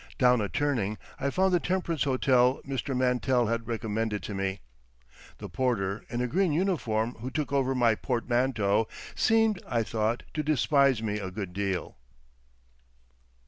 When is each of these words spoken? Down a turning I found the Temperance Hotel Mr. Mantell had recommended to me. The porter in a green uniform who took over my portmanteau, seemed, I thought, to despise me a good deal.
Down 0.17 0.41
a 0.41 0.49
turning 0.49 0.97
I 1.19 1.29
found 1.29 1.53
the 1.53 1.59
Temperance 1.59 2.05
Hotel 2.05 2.59
Mr. 2.67 2.97
Mantell 2.97 3.45
had 3.45 3.67
recommended 3.67 4.23
to 4.23 4.33
me. 4.33 4.61
The 5.37 5.47
porter 5.47 6.05
in 6.09 6.21
a 6.21 6.27
green 6.27 6.51
uniform 6.51 7.13
who 7.19 7.29
took 7.29 7.53
over 7.53 7.75
my 7.75 7.93
portmanteau, 7.93 8.87
seemed, 9.13 9.61
I 9.67 9.83
thought, 9.83 10.23
to 10.33 10.41
despise 10.41 11.03
me 11.03 11.19
a 11.19 11.29
good 11.29 11.53
deal. 11.53 11.97